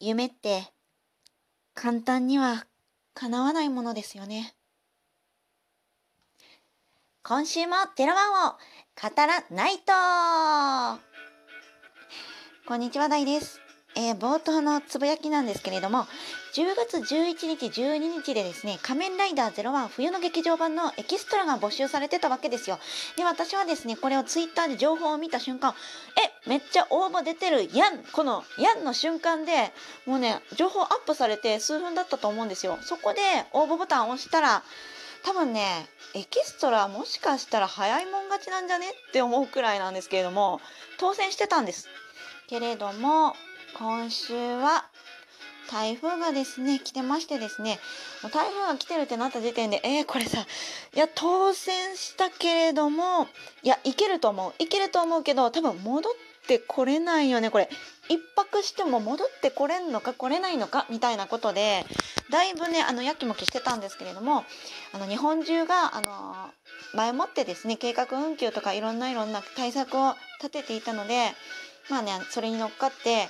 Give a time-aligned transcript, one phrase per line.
[0.00, 0.62] 夢って
[1.74, 2.66] 簡単には
[3.14, 4.54] 叶わないものですよね。
[7.24, 8.58] 今週もテロワンを語
[9.16, 9.92] らないと
[12.66, 13.67] こんにちは、大です。
[13.96, 16.06] えー、冒頭のつぶやきなんですけれども、
[16.54, 22.78] 10月11日、12日でですね、仮面ライダー01冬の劇場版のエキストラが募集されてたわけですよ。
[23.16, 25.74] で、私はですね、これをツイッターで情報を見た瞬間、
[26.16, 29.72] え、めっちゃ応募出てるやんこのやんの瞬間で、
[30.06, 32.78] もうね、情報アップされて数分だったと思うんですよ。
[32.82, 33.20] そこで
[33.52, 34.62] 応募ボタンを押したら、
[35.24, 38.86] 多分ね、エキストラもしかしたら早いもん勝ちなんじゃね？
[39.08, 40.60] って思うくらいなんですけれども、
[40.98, 41.88] 当選してたんです。
[42.46, 43.34] けれども、
[43.74, 44.86] 今週は
[45.70, 47.78] 台風がですね、来てましてですね、
[48.22, 50.46] もう台風が来てるってなった時点で、えー、これさ、
[50.94, 53.28] いや、当選したけれども、
[53.62, 54.54] いや、いけると思う。
[54.58, 56.12] いけると思うけど、多分戻っ
[56.46, 57.68] てこれないよね、これ。
[58.08, 61.84] 一泊しても戻ってこれんのか来れないのかみたいなことで、
[62.30, 64.44] だいぶね、あの、やきもきしてたんですけれども、
[64.92, 66.50] あの、日本中が、あの、
[66.94, 71.32] 前もってですね、計画運休とかいろんないろんな対策を立てていたので、
[71.90, 73.28] まあね、それに乗っかって、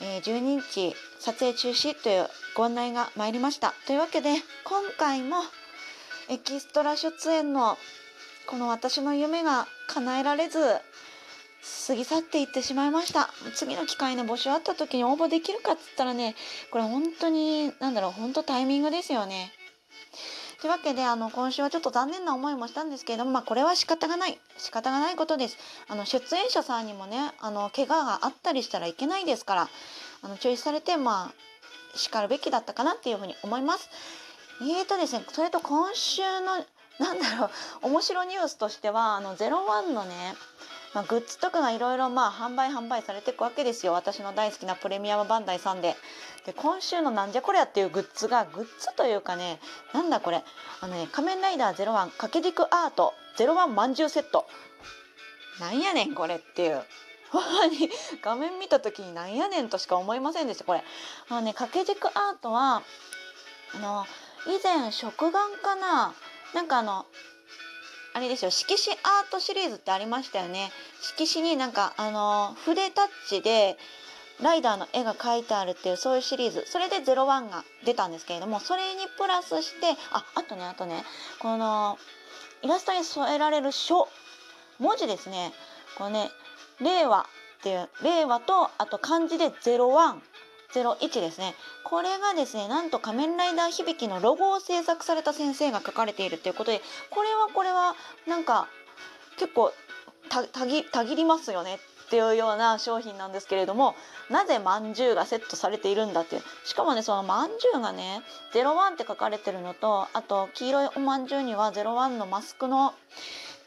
[0.00, 3.74] え、12日撮影中止というご案内が参りました。
[3.86, 5.36] というわけで今回も
[6.28, 7.78] エキストラ出演の
[8.46, 10.58] この私の夢が叶えられず
[11.86, 13.30] 過ぎ去っていってしまいました。
[13.54, 16.34] 次の機会の募集あった時に応募できるかっつったらね
[16.70, 19.52] これ本当に何だろう本当タイミングですよね。
[20.66, 24.36] というわけで、あの、今週はちょっと残念な思いもしたんですけれども、まあ、これは仕方がない。
[24.58, 25.58] 仕方がないことです。
[25.86, 29.68] あの、出演者さんにもね、あの、怪我があったりしたらいけないですから、
[30.22, 31.32] あの、注意されて、ま
[31.94, 33.88] あ、しかるべきだったかなっていうふうに思います。
[34.60, 36.56] えーとですね、それと今週の、
[36.98, 40.34] なんだろう、面白ニュースとしては、あの、01のね、
[40.96, 43.92] まあ、グッズとかがいろいろまあ販売販売されていくわけですよ。
[43.92, 45.94] 私の大好きなプレミアムバンダイさんで。
[46.46, 49.60] で今週のなんじゃこりゃっていうグッズがグッズというかね
[49.92, 50.42] なんだこれ。
[50.80, 54.46] あのね仮面ライダー01掛け軸アート01まんじゅうセット。
[55.60, 56.82] なんやねんこれっていう。
[57.30, 57.90] ほんまに
[58.22, 60.82] 画面見た時になんやねんとしか思いませんでしたこれ。
[61.28, 62.82] あのね掛け軸アートは
[63.74, 64.06] あの
[64.46, 66.14] 以前食玩かな。
[66.54, 67.04] なんかあの
[68.16, 70.70] あれですよ色紙アートシリーズってありましたよね。
[71.02, 73.76] 色紙になんかあの筆タッチで
[74.40, 76.64] ライダーの絵が描いてあるっていうそういうシリーズ。
[76.66, 81.04] それで01が出たんですけれどもそれにプラスしてああとねあとね
[81.40, 81.98] この
[82.62, 84.08] イラストに添えられる書
[84.78, 85.52] 文字ですね。
[85.98, 86.30] このね
[86.80, 87.26] 令和
[87.58, 90.14] っていう令和とあと漢字で01
[90.82, 91.54] 01ですね。
[91.84, 97.94] これがですねなんと仮面ライダー響きのロゴを制作された先生が書かれているっていうことでこれはこれは
[98.26, 98.68] なんか
[99.38, 99.72] 結構
[100.28, 103.94] たぎたぎりますよねっていうような商品なんですけれども
[104.30, 106.42] なぜまんじゅうがセットされているんだっていう。
[106.64, 108.22] しかもねそのまんじゅうがね
[108.52, 112.94] 01って書かれてるのとあと黄色いおまんじゅうには01のマスクの、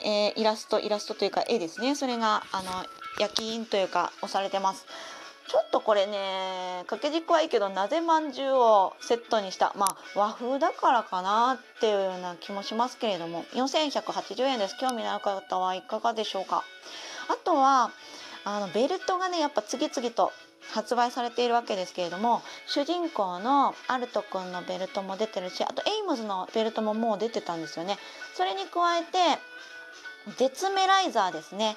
[0.00, 1.94] えー、イラストイラストというか絵ですね。
[1.94, 2.70] それがあの
[3.18, 4.86] 焼き印というか押されてます。
[5.50, 14.76] ちょっとこれね掛け軸はいいけどなぜまんじゅうをセットにしたまあ和風だからかなっていうような気もしますけれども4180円です。
[14.78, 16.62] 興味のある方はいかがでしょうか？
[17.28, 17.90] あとは
[18.44, 20.32] あのベルトがねやっぱ次々と
[20.72, 27.98] 発売されているわけですけれども主人公のアルト君のベルトも出てるしあとエイムズのベルトももう出てたんですよね。
[28.34, 29.08] それに加えて
[30.38, 31.76] ゼツメライザーですね。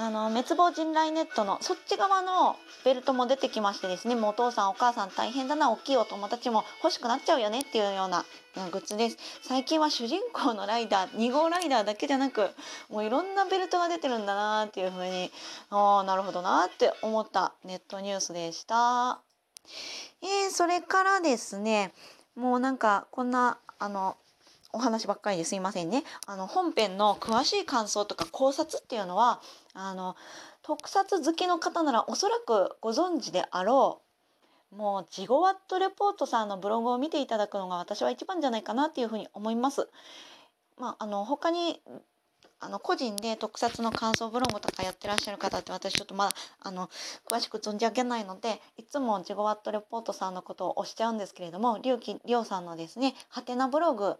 [0.00, 2.54] あの滅亡迅雷ネットのそっち側の
[2.84, 8.24] ベルトも出てきましてですねもうお父さんお母さん大変だな大きいお友達も欲しくなっちゃうよねっていうような、
[8.70, 12.48] グッズです最近は主人公のライダー2号ライダーだけじゃなく
[12.88, 15.32] もういろんなベルトが出てるんだなっていうふうに
[15.70, 19.18] ああなるほどなって思ったネットニュースでした。
[20.22, 21.92] えー、それからですね
[22.36, 24.16] もうなんかこんなあの
[24.72, 26.04] お話ばっかりですいませんね。
[26.26, 29.40] あの本編の詳しい感想とか考察っていうのは
[29.74, 30.16] あの
[30.62, 34.02] 特撮好きの方ならおそらくご存知であろ
[34.72, 39.88] うもうジゴワットレポートさんのブログを見ていただくのが私は一番じゃないかなっていうふうに思います。
[40.76, 41.80] まあ、あの他に
[42.60, 46.90] あの個人で特撮の感想ブログとかやってらっしゃる方って私ちょっとまだあの
[47.30, 54.16] 詳しく存じ上げないのでいつもジゴワットレポートさんのことを押しちゃうんですけれども龍樹亮さんのですねハテナブログ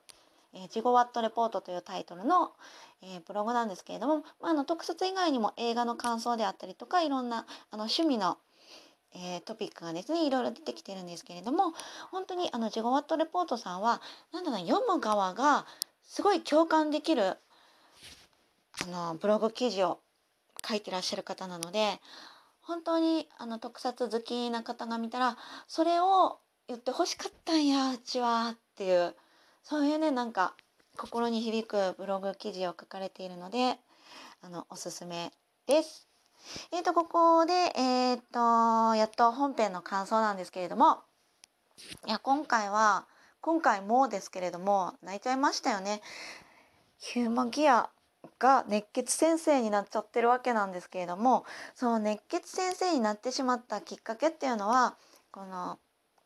[0.55, 2.53] えー、ジゴワットレポートというタイトルの、
[3.03, 8.39] えー、ブログなんですけれども、まあ、あの特撮以外にも映画の感想であったりとかいろんなあの趣味の、
[9.15, 11.75] えー、トピックがですねいろいろ出てきてるんですけれども
[12.11, 14.01] 本当にあのジゴワットレポートさんは
[14.33, 15.67] なんだろう読む側が
[16.03, 17.37] すごい共感できる
[18.83, 20.01] あのブログ記事を
[20.67, 22.01] 書いてらっしゃる方なので
[22.63, 25.37] 本当にあの特撮好きな方が見たら
[25.67, 29.15] それを言ってほしかったんやうちはっていう
[29.69, 30.55] そういうねなんか
[30.97, 33.77] 心に響くブログ記事を書かれているので
[34.41, 35.31] あのおすすめ
[35.67, 36.09] です。
[36.73, 41.01] えーとここでえっ、ー、とやっと本編の感想なんですけれども
[42.07, 43.05] いや今回は
[43.43, 46.01] 今回もですけれども泣いちゃいましたよね。
[46.99, 47.91] ヒューマギア
[48.39, 51.45] が熱血先生になっちゃってるわけなんですけれども
[51.75, 54.97] その熱血先生になってしまったきっかけっていうのは
[55.31, 55.79] この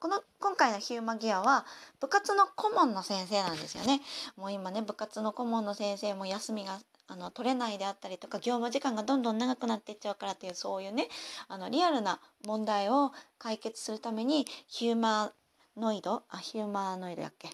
[0.03, 1.65] この今回のヒューマギアは
[2.01, 4.01] 部活の顧問の先生なんですよね。
[4.37, 11.07] もう今ね部活の顧問の先生も休みがあの取れないであったりとか業務時間がどんどん長くなっていっちゃうからっていうそういうね
[11.47, 15.31] あのリアルな問題を解決するためにヒューマ
[15.77, 17.49] ノイドあヒューマノイドやっけ？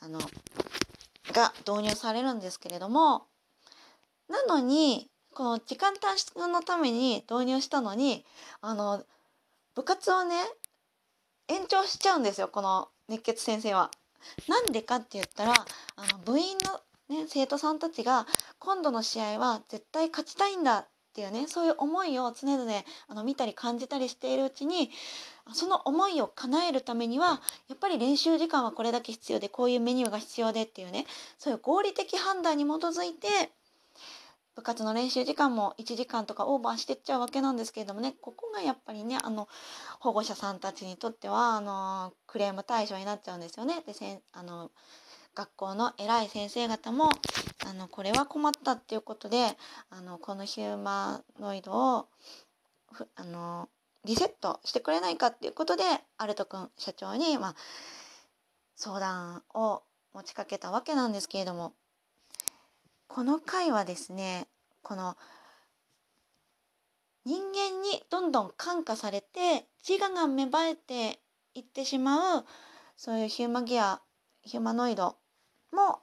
[0.00, 0.20] あの
[1.32, 3.24] が導入されるんですけれども
[4.28, 8.24] なのにこの時間短縮のために導入したのに
[8.60, 9.02] あの
[9.74, 10.36] 部活をね
[11.50, 13.90] 延長しちゃうんですよこの熱血先生は。
[14.48, 18.26] なんでかって言ったらあの部員の、ね、生徒さんたちが
[18.58, 22.72] 今度の試合は絶対勝ちたいんだっていうねそういう思いを常々
[23.08, 24.90] あの見たり感じたりしているうちに
[25.52, 31.06] その思いを叶えるためにはやっぱり練習時間はこれだけ必要でこういうメニューが必要でっていうね
[31.38, 33.50] そういう合理的判断に基づいて
[34.60, 39.48] 部活の練習時間も1時間とかオーバーしてっちゃうわけなんですけれどもねここがやっぱりねあの
[40.00, 43.82] 保護者さんたちにとってはあのクレーム対象になっちゃうんですよね。
[43.86, 44.70] でせあの
[45.34, 47.08] 学校の偉い先生方も
[47.66, 49.56] あのこれは困ったっていうことで
[49.88, 52.06] あのこのヒューマノイドを
[53.16, 53.68] あの
[54.04, 55.84] リセットしてくれないかっていうことで
[56.18, 57.54] アルト君社長に、まあ、
[58.76, 59.82] 相談を
[60.12, 61.72] 持ちかけたわけなんですけれども
[63.12, 64.46] この回はですね
[64.82, 65.16] この
[67.24, 71.18] 人間にどんどん感化されて自我が芽生えて
[71.54, 72.44] いってしまう
[72.96, 74.00] そういうヒューマギア
[74.42, 75.16] ヒューマノイド
[75.72, 75.98] も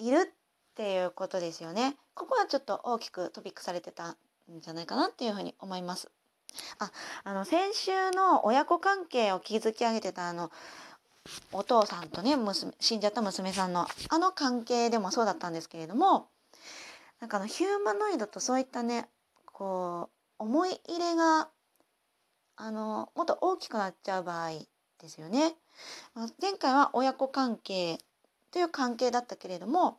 [0.00, 1.96] いるっていうことですよね。
[2.14, 4.16] ここはちょっと大きくトピックされてたん
[4.60, 6.10] じゃないかなっていうふうに思います。
[6.80, 6.90] あ、
[7.22, 10.50] あの先週の親子関係を築き上げてたあの
[11.52, 16.28] お父さんとね娘死んじゃった娘さんのあの関係でもそうだったんですけれども
[17.20, 19.08] なんかあのヒューマノイドとそういったね
[19.46, 21.48] こう思い入れが
[22.56, 24.50] あのもっと大きくなっちゃう場合
[25.00, 25.54] ですよね。
[26.40, 27.98] 前回は親子関係
[28.50, 29.98] という関係だったけれども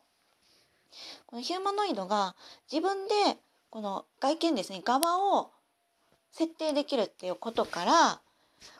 [1.26, 2.34] このヒューマノイドが
[2.70, 3.14] 自分で
[3.70, 5.50] この外見ですね側を
[6.32, 8.20] 設定できるっていうことから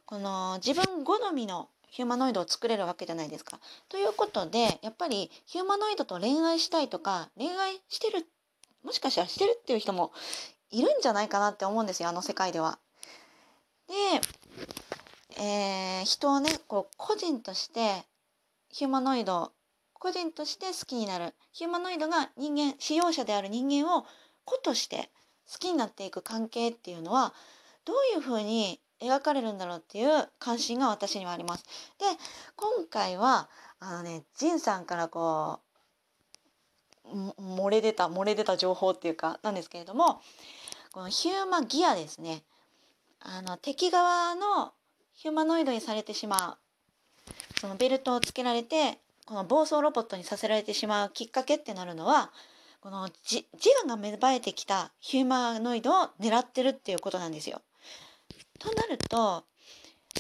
[0.07, 3.59] この自分好みのヒューマノイドを作れるわけじゃないですか。
[3.89, 8.27] ということでやっぱりヒューマノイドと恋愛したいとか恋愛してる
[8.85, 10.13] もしかしたらしてるっていう人も
[10.71, 12.79] いるんじゃないかなって思うんですよあの世界では。
[13.89, 13.95] で、
[15.43, 18.05] えー、人をねこう個人として
[18.71, 19.53] ヒューマノイド
[19.95, 24.05] 個人として好きになるヒューマノイドが人間使用者である人間を
[24.45, 25.11] 子として
[25.51, 27.33] 好きになっていく関係っていうのは
[27.85, 31.65] どういうふうに描かれるんだろうっていう関心が私にはあります。
[31.99, 32.05] で
[32.57, 33.49] 今回は
[33.81, 35.69] あのねジンさんからこう
[37.59, 40.21] 漏れ出た漏れ出た情報っていうかなんですけれども
[40.93, 42.43] このヒューマギアですね
[43.21, 44.73] あの敵側の
[45.15, 46.59] ヒューマノイドにされてしま
[47.27, 52.31] うそのベルトをつけられてこの暴走ロボットにさせられてしまうきっかけってなるのは
[52.81, 53.45] この自
[53.85, 57.61] 我が芽生えてきたヒューマノイドを狙ってるっていうことなんですよ。
[58.59, 59.45] となると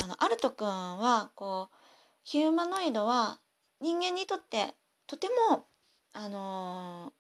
[0.03, 1.77] あのアルト君はこう
[2.25, 3.39] ヒューマノイドは
[3.81, 4.75] 人間にとって
[5.07, 5.65] とても、
[6.13, 7.13] あの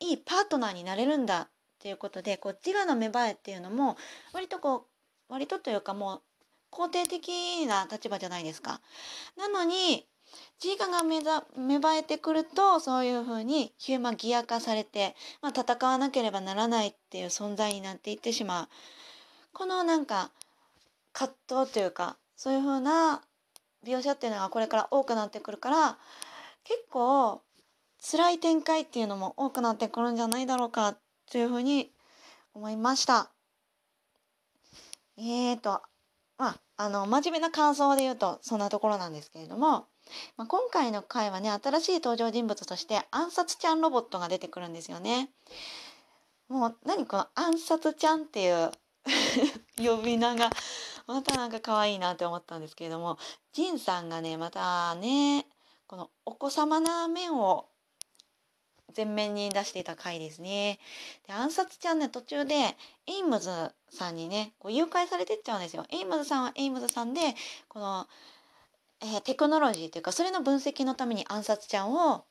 [0.00, 1.48] ー、いいパートナーになれるんだっ
[1.80, 3.96] ていうことでこう自我の芽生えっていうのも
[4.32, 4.86] 割とこ
[5.28, 6.22] う割とというかもう
[6.70, 8.80] 肯定的な立場じゃないですか。
[9.36, 10.06] なのに
[10.62, 11.20] 自我が芽
[11.78, 18.68] 生えてくるとそういうふうにヒューマギア化されて、まあ、戦わなければならないっていう存在になっていってしまう
[19.52, 20.32] このなんか
[21.14, 21.32] 葛
[21.64, 23.22] 藤というかそういうふうな
[23.86, 25.98] 描写っていうのがこれから多くなってくるから
[26.64, 27.40] 結構
[27.98, 30.96] 辛い展開っていうのも多くなってくるんじゃないだろうか
[31.30, 31.90] というふうに
[32.52, 33.30] 思いました。
[35.16, 35.80] えーと
[36.36, 39.86] まああの真面目な感想で言うとそんなところなんですけれども
[40.36, 45.30] まあ、今回の回はね新しい登場人物として暗殺ちゃんロボットが出てくるんですよね。
[46.48, 48.70] もう何この暗殺ちゃんっていう
[49.78, 50.50] 呼び名が
[51.06, 53.18] またなんか可愛いなって思ったんですけれども
[53.52, 55.46] 迅さんがねまたね
[55.86, 57.66] このお子様な面を
[58.96, 60.78] 前面に出していた回ですね。
[61.26, 63.50] で暗殺ちゃんね途中でエイムズ
[63.90, 65.84] さんにねこう誘拐されてっちゃうんですよ。
[65.90, 67.20] エイムズさんはエイムズさんで
[67.68, 68.06] この、
[69.00, 72.24] えー、テクノロジーというかそれの分析のために暗殺ちゃんを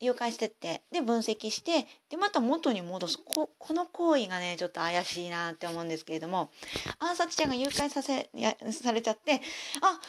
[0.00, 6.50] 誘拐してってで分析してでまた元に戻すここの行為がねちょっと怪しいなって思うんですけれども
[6.98, 9.40] 暗殺ちゃんが誘拐させやされちゃって
[9.80, 10.00] あ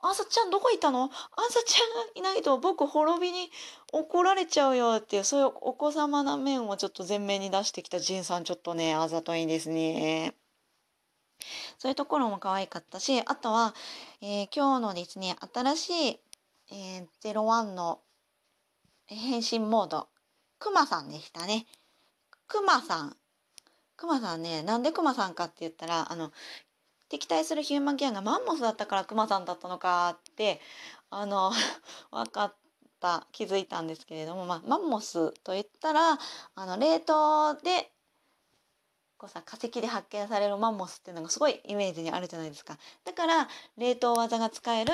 [0.00, 1.04] 暗殺ちゃんどこ行ったの？
[1.04, 1.10] 暗
[1.50, 3.50] 殺ちゃんがいないと僕滅びに
[3.92, 10.34] 怒られちゃうよっていうそういうお子様な面をちょっと前面に出してきたジンさんちょっとねあざといですね。
[11.78, 13.74] そういうところも可愛かったしあとは、
[14.22, 16.20] えー、今日のですね新しい、
[16.72, 18.00] えー、01の
[19.14, 20.08] 変身モード。
[20.58, 21.66] クマさんでしたね。
[22.48, 23.16] クマさん。
[23.96, 26.32] クマさんねなんでクマさんかって言ったらあの
[27.08, 30.60] 敵対するヒューマンギアがマンモスだったからクマさんだったのかって
[31.10, 31.52] あの
[32.10, 32.56] 分かった。
[33.30, 36.18] 気づいたんですけれども、まあ、マンモスと言ったら
[36.54, 37.92] あの冷凍で
[39.18, 42.78] こうさ化石で発見されるマンモスっていうのがすごいイメージにあるじゃないですか。
[43.04, 44.92] だから冷凍技が使える、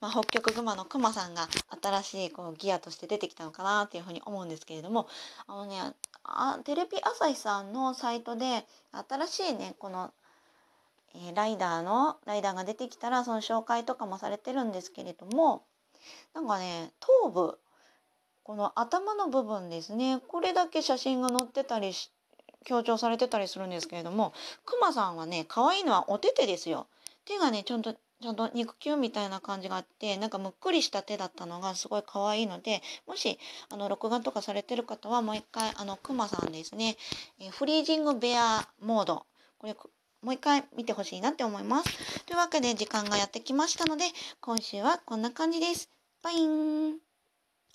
[0.00, 1.48] まあ、北極熊のクマさんが
[1.82, 5.08] 新しいこうギアとして出てきたのかなっていうふうに思うんですけれども
[5.46, 5.80] あのね
[6.24, 8.66] あテレビ朝日さんのサイトで
[9.08, 10.12] 新しいねこの
[11.14, 15.64] えー、ライダーのライダーが出てきたらその紹介とかもされてるんですけれども
[16.34, 17.58] なんかね頭部
[18.44, 22.10] この頭の部分ですねこれだけ写真が載ってたりし
[22.64, 24.32] 強調されてたりするんですけれども
[24.64, 26.86] クマさんはね可愛いのはお手手ですよ
[27.24, 33.38] 手がねちゃんとちゃんと肉球みたいな感じがあってなんかむっくりした手だったのがすごい可愛いのでもし
[33.68, 36.96] あの録画とかされてる方はもう一回あのクマさんですね、
[37.40, 39.26] えフリージングベアモード
[39.58, 39.74] これ
[40.22, 42.24] もう一回見てほしいなって思います。
[42.26, 44.04] というわけで時間がやってきましたので
[44.40, 45.90] 今週はこんな感じです。
[46.22, 47.11] バイン